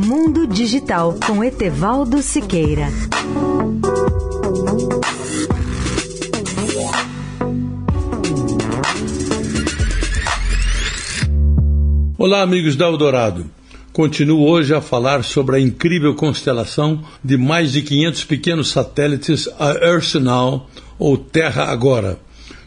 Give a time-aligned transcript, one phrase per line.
[0.00, 2.86] Mundo Digital com Etevaldo Siqueira.
[12.16, 13.50] Olá, amigos da Eldorado.
[13.92, 19.70] Continuo hoje a falar sobre a incrível constelação de mais de 500 pequenos satélites, a
[19.84, 22.20] Earth Now, ou Terra Agora.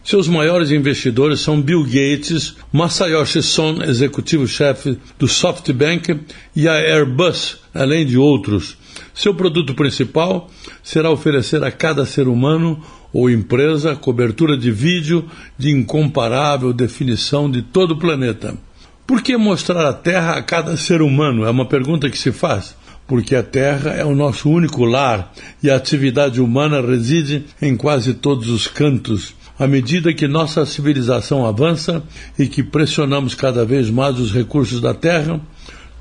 [0.03, 6.19] Seus maiores investidores são Bill Gates, Masayoshi Son, executivo-chefe do SoftBank,
[6.55, 8.77] e a Airbus, além de outros.
[9.13, 10.49] Seu produto principal
[10.81, 12.83] será oferecer a cada ser humano
[13.13, 15.25] ou empresa cobertura de vídeo
[15.57, 18.57] de incomparável definição de todo o planeta.
[19.05, 21.45] Por que mostrar a Terra a cada ser humano?
[21.45, 22.75] É uma pergunta que se faz.
[23.05, 28.13] Porque a Terra é o nosso único lar e a atividade humana reside em quase
[28.13, 29.35] todos os cantos.
[29.61, 32.01] À medida que nossa civilização avança
[32.39, 35.39] e que pressionamos cada vez mais os recursos da Terra,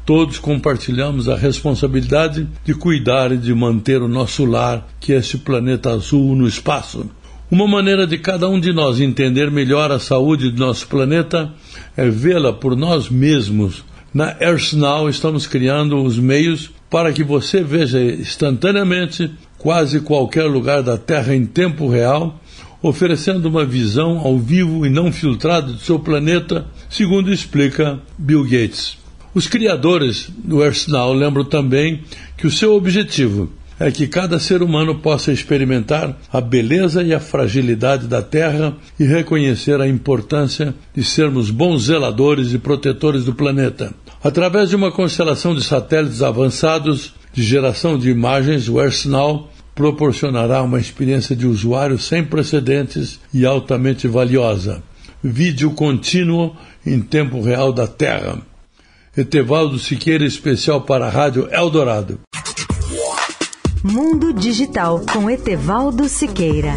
[0.07, 5.37] todos compartilhamos a responsabilidade de cuidar e de manter o nosso lar, que é esse
[5.37, 7.05] planeta azul no espaço.
[7.51, 11.53] Uma maneira de cada um de nós entender melhor a saúde do nosso planeta
[11.95, 13.85] é vê-la por nós mesmos.
[14.15, 20.83] Na Earth Now estamos criando os meios para que você veja instantaneamente quase qualquer lugar
[20.83, 22.40] da Terra em tempo real,
[22.83, 28.99] oferecendo uma visão ao vivo e não filtrada do seu planeta, segundo explica Bill Gates.
[29.35, 32.03] Os criadores do Earth Now lembram também
[32.37, 37.19] que o seu objetivo é que cada ser humano possa experimentar a beleza e a
[37.19, 43.95] fragilidade da Terra e reconhecer a importância de sermos bons zeladores e protetores do planeta.
[44.23, 50.79] Através de uma constelação de satélites avançados de geração de imagens, o AirSnow proporcionará uma
[50.79, 54.83] experiência de usuário sem precedentes e altamente valiosa.
[55.23, 58.39] Vídeo contínuo em tempo real da Terra.
[59.17, 62.21] Etevaldo Siqueira, especial para a Rádio Eldorado.
[63.83, 66.75] Mundo Digital com Etevaldo Siqueira.